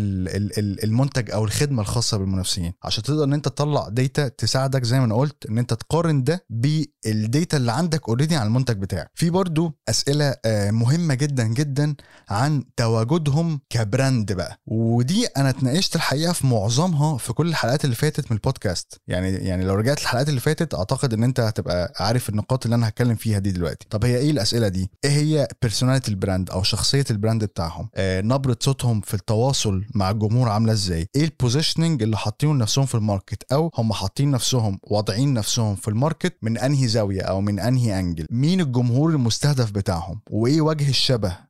[0.85, 2.73] المنتج أو الخدمة الخاصة بالمنافسين.
[2.85, 6.45] عشان تقدر إن أنت تطلع data تساعدك زي ما أنا قلت إن أنت تقارن ده
[6.51, 9.11] بال data اللي عندك already عن المنتج بتاعك.
[9.15, 10.35] في برضو أسئلة
[10.71, 11.95] مهمة جدا جدا
[12.29, 14.61] عن تواجدهم ك brand بقى.
[14.97, 19.01] ودي أنا اتناقشت الحقيقة في معظمها في كل الحلقات اللي فاتت من البودكاست.
[19.09, 22.89] يعني يعني لو رجعت الحلقات اللي فاتت أعتقد إن أنت هتبقى عارف النقاط اللي أنا
[22.89, 23.87] هتكلم فيها دي دلوقتي.
[23.91, 27.89] طب هي إيه الأسئلة دي؟ إيه هي personality ال brand أو شخصية ال brand بتاعهم؟
[27.95, 32.87] آه نبرة صوتهم في التواصل مع الجمهور عاملة إزاي؟ إيه ال positioning اللي حاطينه لنفسهم
[32.87, 37.23] في ال market؟ أو هم حاطين نفسهم واضعين نفسهم في ال market من أنهي زاوية
[37.23, 41.47] أو من أنهي angle مين الجمهور المستهدف بتاعهم؟ وإيه وجه الشبه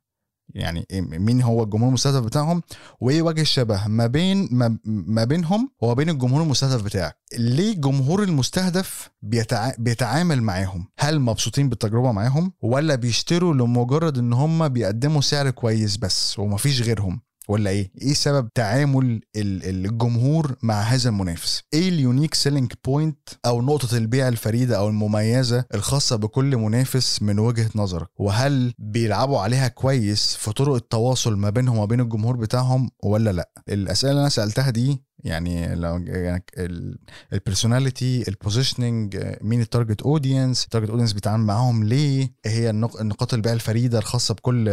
[0.53, 2.61] يعني مين هو الجمهور المستهدف بتاعهم؟
[3.01, 7.17] وإيه وجه الشبه؟ ما بين ما, ما بينهم وما بين الجمهور المستهدف بتاعك.
[7.37, 9.71] ليه الجمهور المستهدف بيتع...
[9.77, 16.39] بيتعامل معاهم؟ هل مبسوطين بالتجربة معاهم؟ ولا بيشتروا لمجرد إن هم بيقدموا سعر كويس بس
[16.39, 22.73] ومفيش غيرهم؟ ولا إيه؟ إيه سبب تعامل الجمهور مع هذا المنافس؟ إيه ال unique selling
[22.85, 29.39] point أو نقطة البيع الفريدة أو المميزة الخاصة بكل منافس من وجهة نظرك؟ وهل بيلعبوا
[29.39, 34.21] عليها كويس في طرق التواصل ما بينهم وما بين الجمهور بتاعهم ولا لأ؟ الأسئلة اللي
[34.21, 36.43] أنا سألتها دي يعني لو يعني
[37.33, 42.51] ال personality ال positioning مين ال target audience ال target audience بيتعامل معاهم ليه إيه
[42.51, 44.69] هي النقاط البيع الفريدة الخاصة بكل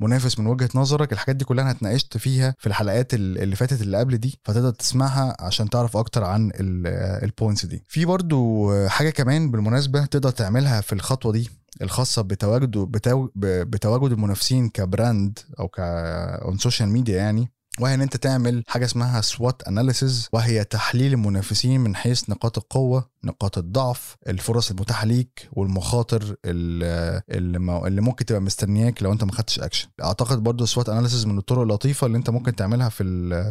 [0.00, 3.98] منافس من وجهة نظرك الحاجات دي كلها أنا اتناقشت فيها في الحلقات اللي فاتت اللي
[3.98, 7.84] قبل دي فتقدر تسمعها عشان تعرف أكتر عن ال points دي.
[7.88, 11.50] في برضو حاجة كمان بالمناسبة تقدر تعملها في الخطوة دي
[11.82, 12.70] الخاصة بتواجد
[13.36, 17.48] بتواجد المنافسين ك brand أو ك on social media يعني
[17.80, 23.10] وهي إن أنت تعمل حاجة اسمها SWOT analysis وهي تحليل المنافسين من حيث نقاط القوة
[23.24, 29.88] نقاط الضعف الفرص المتاحة ليك والمخاطر اللي, ممكن تبقى مستنياك لو أنت ما خدتش اكشن
[30.04, 33.04] أعتقد برضو SWOT analysis من الطرق اللطيفة اللي أنت ممكن تعملها في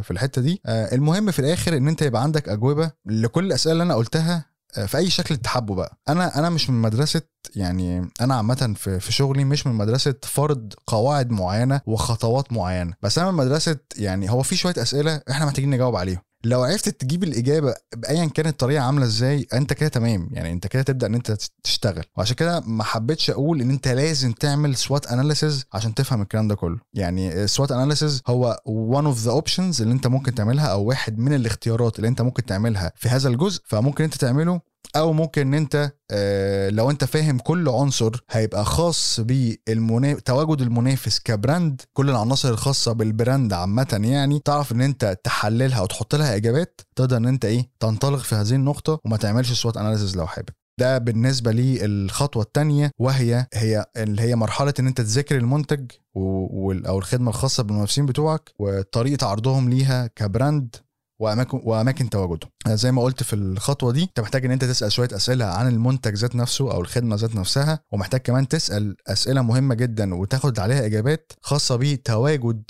[0.04, 0.62] في الحتة دي.
[0.65, 4.46] المهم في الآخر إن أنت يبقى عندك أجوبة لكل الأسئلة اللي أنا قلتها
[4.88, 5.97] في أي شكل تحبه بقى.
[6.10, 7.21] أنا أنا مش من مدرسة
[7.55, 12.93] يعني أنا عامة في في شغلي مش من مدرسة فرض قواعد معينة وخطوات معينة.
[13.01, 16.21] بس أنا من مدرسة يعني هو في شوية أسئلة إحنا محتاجين نجاوب عليهم.
[16.43, 20.30] لو عرفت تجيب الإجابة بايا كانت الطريقة عاملة إزاي أنت كده تمام.
[20.32, 22.04] يعني أنت كده تبدأ إن أنت تشتغل.
[22.17, 26.56] وعشان كده ما حبيتش أقول إن أنت لازم تعمل SWOT analysis عشان تفهم الكلام ده
[26.56, 26.80] كله.
[26.93, 31.34] يعني SWOT analysis هو one of the options اللي أنت ممكن تعملها أو واحد من
[31.34, 34.62] الاختيارات اللي أنت ممكن تعملها في هذا الجزء فممكن أنت تعمله
[34.96, 41.30] أو ممكن إن أنت آه، لو أنت فاهم كل عنصر هيبقى خاص بتواجد المنافس ك
[41.30, 46.82] brand كل العناصر الخاصة بال brand عامة يعني تعرف إن أنت تحللها وتحط لها إجابات
[46.96, 50.50] تقدر إن أنت إيه تنطلق في هذه النقطة وما تعملش SWOT analysis لو حابب.
[50.80, 57.30] ده بالنسبة للخطوة الثانية وهي هي اللي هي مرحلة إن أنت تذاكر المنتج أو الخدمة
[57.30, 60.76] الخاصة بالمنافسين بتوعك وطريقة عرضهم ليها كبراند
[61.19, 65.10] واماكن وأماكن تواجدهم زي ما قلت في الخطوة دي أنت محتاج إن أنت تسأل شوية
[65.13, 70.15] أسئلة عن المنتج ذات نفسه أو الخدمة ذات نفسها ومحتاج كمان تسأل أسئلة مهمة جدا
[70.15, 72.63] وتاخد عليها إجابات خاصة بتواجد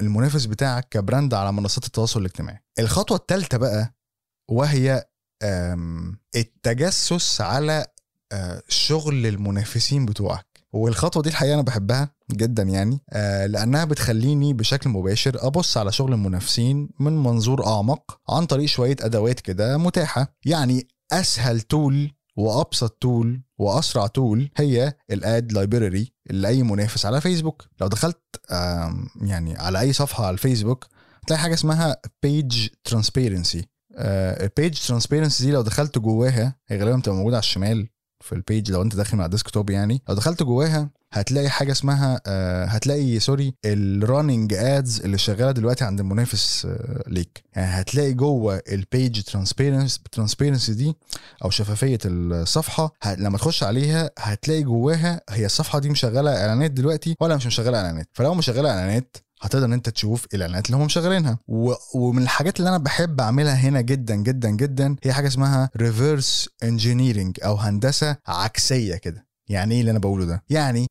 [0.00, 2.58] المنافس بتاعك كبراند على منصات التواصل الاجتماعي.
[2.78, 3.94] الخطوة الثالثه بقى
[4.50, 5.04] وهي
[6.36, 7.86] التجسس على
[8.32, 10.46] آه، شغل المنافسين بتوعك.
[10.72, 16.12] والخطوة دي الحقيقة أنا بحبها جدا يعني آه لأنها بتخليني بشكل مباشر أبص على شغل
[16.12, 20.36] المنافسين من منظور أعمق عن طريق شوية أدوات كده متاحة.
[20.44, 27.20] يعني أسهل tool وأبسط tool وأسرع tool هي ال ad library اللي أي منافس على
[27.20, 28.20] فيسبوك لو دخلت
[29.20, 30.86] يعني على أي صفحة على الفيسبوك
[31.24, 33.64] هتلاقي حاجة اسمها page transparency
[33.98, 37.88] ال page transparency دي لو دخلت جواها هي غالبا بتبقى موجودة على الشمال.
[38.22, 42.20] في ال page لو انت داخل مع desktop يعني لو دخلت جواها هتلاقي حاجة اسمها
[42.26, 47.44] آه هتلاقي sorry ال running ads اللي شغالة دلوقتي عند المنافس آه ليك.
[47.56, 49.22] يعني هتلاقي جوه ال page
[50.12, 50.96] transparency دي
[51.44, 57.36] أو شفافية الصفحة لما تخش عليها هتلاقي جواها هي الصفحة دي مشغلة إعلانات دلوقتي ولا
[57.36, 58.08] مش مشغلة إعلانات.
[58.12, 61.38] فلو مشغلة إعلانات هتقدر إن أنت تشوف الإعلانات اللي هم مشغلينها.
[61.48, 61.72] و...
[61.94, 67.38] ومن الحاجات اللي أنا بحب أعملها هنا جدا جدا جدا هي حاجة اسمها reverse engineering
[67.44, 69.26] أو هندسة عكسية كده.
[69.48, 70.86] يعني إيه اللي أنا بقوله ده؟ يعني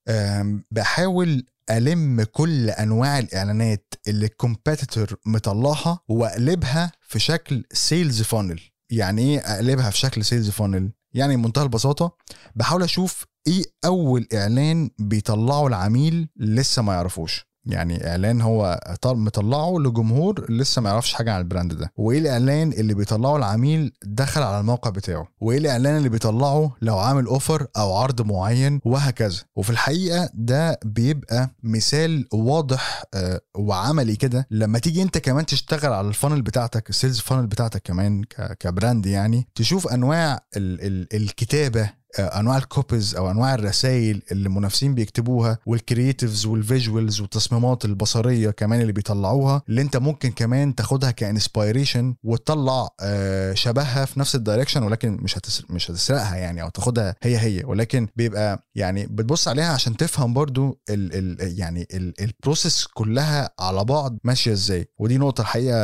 [0.71, 8.59] بحاول ألم كل أنواع الإعلانات اللي ال competitor مطلعها وأقلبها في شكل sales funnel
[8.89, 12.15] يعني إيه أقلبها في شكل sales funnel يعني بمنتهى البساطة
[12.55, 17.50] بحاول أشوف إيه أول إعلان بيطلعه العميل لسه ما يعرفوش.
[17.65, 21.91] يعني إعلان هو مطلعه لجمهور لسه ما يعرفش حاجة عن ال brand ده.
[21.97, 27.25] وإيه الإعلان اللي بيطلعه العميل دخل على الموقع بتاعه؟ وإيه الإعلان اللي بيطلعه لو عامل
[27.25, 34.47] offer أو عرض معين وهكذا؟ وفي الحقيقة ده بيبقى مثال واضح آه، وعملي كده.
[34.51, 38.23] لما تيجي أنت كمان تشتغل على ال funnel بتاعتك ال sales funnel بتاعتك كمان
[38.59, 44.47] ك brand يعني تشوف أنواع ال ال الكتابة انواع ال copies أو انواع الرسائل اللي
[44.47, 50.75] المنافسين بيكتبوها وال creatives وال visuals والتصميمات البصرية كمان اللي بيطلعوها اللي انت ممكن كمان
[50.75, 55.37] تاخدها ك inspiration وتطلع آه، شبهها في نفس ال direction ولكن مش
[55.69, 57.63] مش هتسرقها يعني أو تاخدها هي هي.
[57.65, 61.87] ولكن بيبقى يعني بتبص عليها عشان تفهم برضو ال ال يعني
[62.21, 64.87] ال process كلها على بعض ماشية إزاي.
[64.99, 65.77] ودي نقطة الحقيقة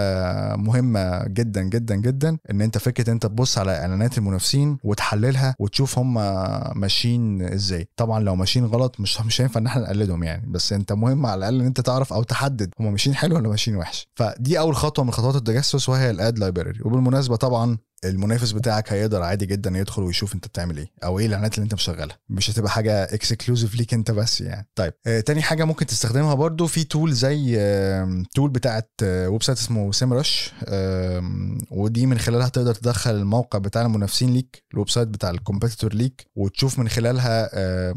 [0.55, 6.16] مهمة جدا جدا جدا إن أنت فكرة أنت تبص على إعلانات المنافسين وتحللها وتشوف هم
[6.75, 7.88] ماشيين إزاي.
[7.95, 10.51] طبعا لو ماشيين غلط مش مش هينفع إن إحنا نقلدهم يعني.
[10.51, 13.77] بس أنت مهم على الأقل إن أنت تعرف أو تحدد هم ماشيين حلو ولا ماشيين
[13.77, 14.08] وحش.
[14.15, 19.21] فدي أول خطوة من خطوات التجسس وهي ال ad library وبالمناسبة طبعا المنافس بتاعك هيقدر
[19.21, 22.17] عادي جدا يدخل ويشوف انت بتعمل إيه أو إيه الإعلانات اللي انت مشغلها.
[22.29, 24.67] مش هتبقى حاجة exclusive ليك انت بس يعني.
[24.75, 29.57] طيب آه تاني حاجة ممكن تستخدمها برضو في tool زي آه tool بتاعت آه website
[29.57, 31.23] اسمه Semrush آه
[31.71, 36.27] ودي من خلالها تقدر تدخل الموقع بتاع المنافسين ليك ال website بتاع ال competitor ليك
[36.36, 37.93] وتشوف من خلالها آه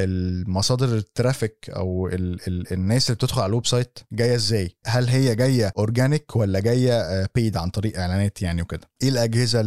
[0.00, 5.08] المصادر ال traffic أو ال ال الناس اللي بتدخل على ال website جاية إزاي؟ هل
[5.08, 9.60] هي جاية organic ولا جاية آه paid عن طريق إعلانات يعني وكده؟ إيه الأجهزة الأجهزة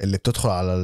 [0.00, 0.74] اللي بتدخل على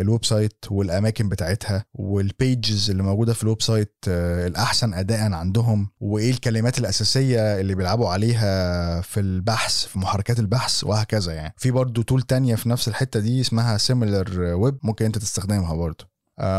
[0.00, 5.90] ال website والأماكن بتاعتها وال pages اللي موجودة في ال website آه، الأحسن اداء عندهم
[6.00, 11.54] وإيه الكلمات الأساسية اللي بيلعبوا عليها في البحث في محركات البحث وهكذا يعني.
[11.56, 16.04] في برضو tool تانية في نفس الحتة دي اسمها Similarweb ممكن أنت تستخدمها برضو.
[16.04, 16.10] آه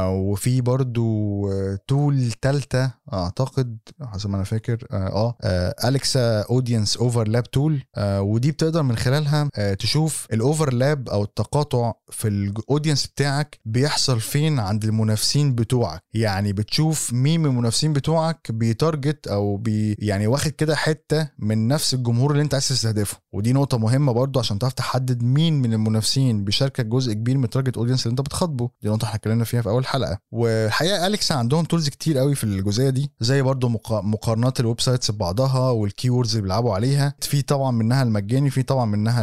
[0.08, 1.50] وفي برضو
[1.88, 3.78] tool تالتة أعتقد
[4.14, 9.74] حسب ما أنا فاكر آه, آه Alexa audience overlap tool ودي بتقدر من خلالها آه
[9.74, 16.04] تشوف ال overlap أو التقاطع في ال audience بتاعك بيحصل فين عند المنافسين بتوعك.
[16.14, 21.68] يعني بتشوف مين من المنافسين بتوعك بي target أو بي يعني واخد كده حتة من
[21.68, 23.18] نفس الجمهور اللي أنت عايز تستهدفه.
[23.34, 27.49] ودي نقطة مهمة برضو عشان تعرف تحدد مين من المنافسين بيشاركك جزء كبير من ال
[27.49, 28.70] target audience اللي أنت بتخاطبه.
[28.82, 30.20] دي نقطة إحنا اتكلمنا فيها في أول حلقة.
[30.32, 35.12] والحقيقة Alexa عندهم tools كتير قوي في الجزئية دي زي برضو مقا- مقارنات ال websites
[35.12, 37.16] ببعضها وال keywords اللي بيلعبوا عليها.
[37.22, 39.22] في طبعا منها المجاني في طبعا منها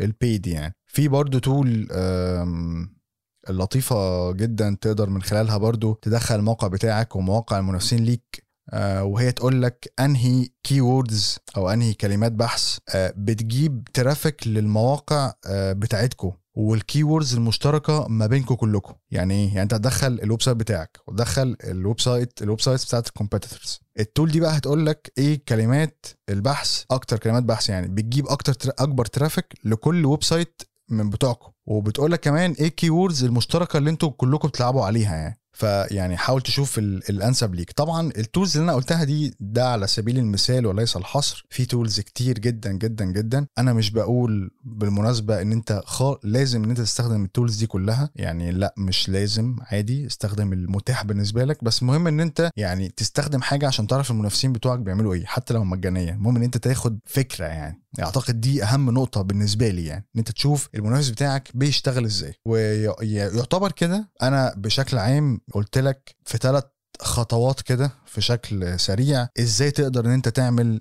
[0.00, 0.74] ال paid يعني.
[0.86, 2.96] في برضو tool آم،
[3.50, 8.46] لطيفة جدا تقدر من خلالها برضو تدخل الموقع بتاعك ومواقع المنافسين ليك.
[8.70, 15.72] آه، وهي تقول لك أنهي keywords أو أنهي كلمات بحث آه، بتجيب traffic للمواقع آه،
[15.72, 20.98] بتاعتكم وال keywords المشتركة ما بينكم كلكم يعني إيه؟ يعني أنت هتدخل ال website بتاعك
[21.06, 25.40] وتدخل ال website ال websites بتاعت ال competitors ال tool دي بقى هتقول لك إيه
[25.48, 27.88] كلمات البحث أكتر كلمات بحث يعني.
[27.88, 33.24] بتجيب أكتر تر- أكبر traffic لكل website من بتوعكم وبتقول لك كمان إيه ال keywords
[33.24, 35.40] المشتركة اللي أنتوا كلكم بتلعبوا عليها يعني.
[35.56, 37.72] فيعني حاول تشوف ال- الأنسب ليك.
[37.72, 41.46] طبعا ال tools اللي أنا قلتها دي ده على سبيل المثال وليس الحصر.
[41.50, 43.46] في tools كتير جدا جدا جدا.
[43.58, 46.02] أنا مش بقول بالمناسبة إن أنت خ...
[46.24, 48.10] لازم إن أنت تستخدم ال tools دي كلها.
[48.16, 49.56] يعني لأ مش لازم.
[49.60, 51.64] عادي استخدم المتاح بالنسبة لك.
[51.64, 55.64] بس مهم إن أنت يعني تستخدم حاجة عشان تعرف المنافسين بتوعك بيعملوا إيه حتى لو
[55.64, 56.10] مجانية.
[56.12, 57.82] المهم إن أنت تاخد فكرة يعني.
[58.00, 62.34] أعتقد دي أهم نقطة بالنسبة لي يعني إن أنت تشوف المنافس بتاعك بيشتغل إزاي.
[62.44, 66.64] ويعتبر كده أنا بشكل عام قلت لك في ثلاث
[67.00, 70.80] خطوات كده في شكل سريع إزاي تقدر إن أنت تعمل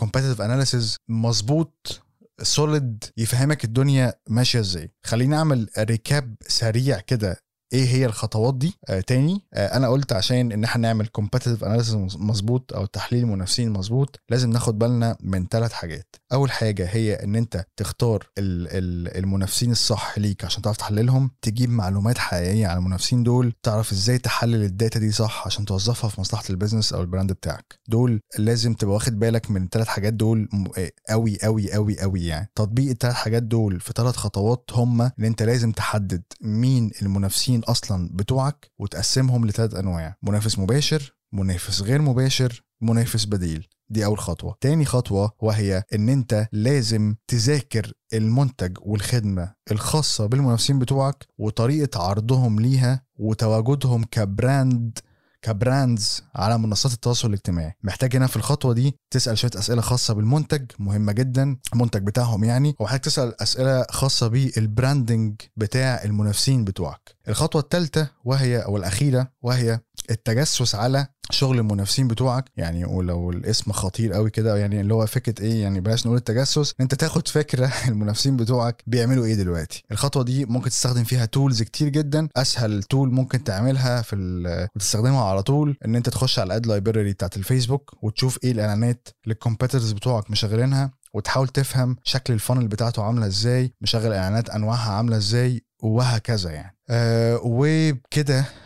[0.00, 2.02] competitive analysis مظبوط
[2.42, 4.92] solid يفهمك الدنيا ماشية إزاي.
[5.04, 7.36] خليني أعمل recap سريع كده
[7.72, 11.94] إيه هي الخطوات دي؟ آه تاني آه أنا قلت عشان ان إحنا نعمل competitive analysis
[12.16, 16.16] مظبوط أو تحليل المنافسين مظبوط لازم ناخد بالنا من ثلاث حاجات.
[16.32, 21.70] اول حاجة هي ان انت تختار ال ال المنافسين الصح ليك عشان تعرف تحللهم تجيب
[21.70, 26.20] معلومات حقيقية عن المنافسين دول تعرف إزاي تحلل ال data دي صح عشان توظفها في
[26.20, 27.78] مصلحة ال business أو ال brand بتاعك.
[27.88, 32.26] دول لازم تبقى واخد بالك من الثلاث حاجات دول م- آه، قوي قوي قوي قوي
[32.26, 32.50] يعني.
[32.54, 38.10] تطبيق الثلاث حاجات دول في ثلاث خطوات هم ان انت لازم تحدد مين المنافسين أصلا
[38.12, 40.16] بتوعك وتقسمهم لثلاث أنواع.
[40.22, 43.68] منافس مباشر منافس غير مباشر منافس بديل.
[43.90, 44.56] دي أول خطوة.
[44.60, 53.02] تاني خطوة وهي إن أنت لازم تذاكر المنتج والخدمة الخاصة بالمنافسين بتوعك وطريقة عرضهم ليها
[53.16, 54.98] وتواجدهم ك brand
[55.42, 57.72] ك brands على منصات التواصل الاجتماعي.
[57.82, 62.74] محتاج هنا في الخطوة دي تسأل شوية أسئلة خاصة بالمنتج مهمة جدا المنتج بتاعهم يعني
[62.80, 67.16] ومحتاج تسأل أسئلة خاصة بال branding بتاع المنافسين بتوعك.
[67.28, 74.12] الخطوة الثالثة وهي أو الأخيرة وهي التجسس على شغل المنافسين بتوعك يعني ولو الاسم خطير
[74.12, 77.72] قوي كده يعني اللي هو فكرة إيه يعني بلاش نقول التجسس إن أنت تاخد فكرة
[77.88, 79.82] المنافسين بتوعك بيعملوا إيه دلوقتي.
[79.92, 82.28] الخطوة دي ممكن تستخدم فيها tools كتير جدا.
[82.36, 84.16] أسهل tool ممكن تعملها في
[84.76, 89.08] وتستخدمها على طول إن أنت تخش على ال ad library بتاعت الفيسبوك وتشوف إيه الإعلانات
[89.26, 94.92] لل competitors بتوعك مشغلينها وتحاول تفهم شكل ال funnel بتاعته عاملة إزاي مشغل إعلانات أنواعها
[94.92, 96.76] عاملة إزاي وهكذا يعني.
[96.90, 98.65] آه وبكده آه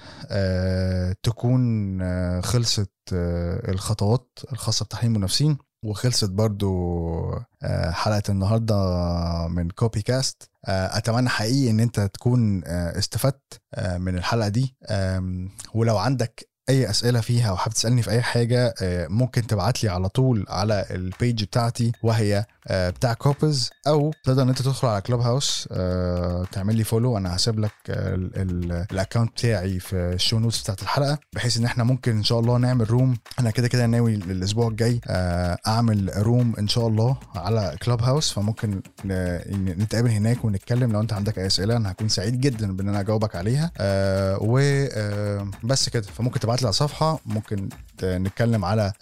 [1.22, 1.62] تكون
[2.02, 6.70] آه خلصت آه الخطوات الخاصة بتحليل المنافسين وخلصت برضو
[7.62, 8.76] آه حلقة النهارده
[9.48, 14.76] من copy cast آه أتمنى حقيقي إن أنت تكون آه استفدت آه من الحلقة دي.
[15.74, 19.88] ولو عندك أي أسئلة فيها أو حابب تسألني في أي حاجة آه، ممكن تبعت لي
[19.90, 24.88] على طول على ال page بتاعتي وهي آه، بتاع copies أو تقدر إن أنت تدخل
[24.88, 29.96] على Clubhouse آه، تعمل لي follow أنا هسيب لك ال- ال- ال account بتاعي في
[29.96, 33.50] ال show notes بتاعت الحلقة بحيث إن إحنا ممكن إن شاء الله نعمل room أنا
[33.50, 35.00] كده كده ناوي الأسبوع الجاي
[35.66, 38.82] أعمل room إن شاء الله على Clubhouse فممكن
[39.54, 40.92] نتقابل هناك ونتكلم.
[40.92, 43.70] لو أنت عندك أي أسئلة أنا هكون سعيد جدا بإن أنا أجاوبك عليها.
[44.40, 46.02] وبس كده.
[46.02, 46.72] فممكن تبعت لي على
[47.26, 47.68] ممكن
[48.04, 48.92] نتكلم على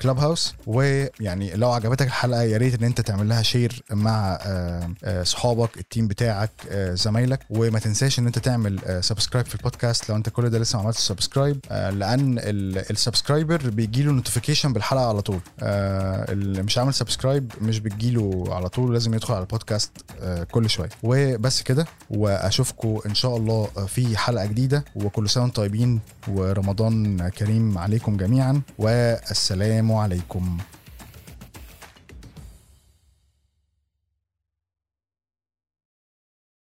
[0.00, 5.22] Clubhouse ويعني لو عجبتك الحلقة يا ريت إن أنت تعمل لها share مع آه، آه،
[5.22, 7.40] صحابك ال team بتاعك آه، زمايلك.
[7.50, 10.98] وما تنساش إن أنت تعمل subscribe في البودكاست لو أنت كل ده لسه ما عملتش
[11.00, 15.40] subscribe لأن ال- ال subscriber بيجي له notification بالحلقة على طول.
[15.62, 19.90] آه، اللي مش عامل subscribe مش بتجيله على طول لازم يدخل على البودكاست
[20.22, 20.88] آه، كل شوية.
[21.02, 24.84] وبس كده واشوفكم إن شاء الله في حلقة جديدة.
[24.94, 26.00] وكل سنة وأنتم طيبين.
[26.28, 26.95] ورمضان
[27.38, 30.58] كريم عليكم جميعا والسلام عليكم.